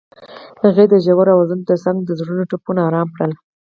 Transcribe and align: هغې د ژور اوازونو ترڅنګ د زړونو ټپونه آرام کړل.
هغې 0.63 0.85
د 0.89 0.93
ژور 1.05 1.27
اوازونو 1.31 1.67
ترڅنګ 1.69 1.97
د 2.03 2.09
زړونو 2.19 2.43
ټپونه 2.51 2.79
آرام 2.89 3.07
کړل. 3.15 3.31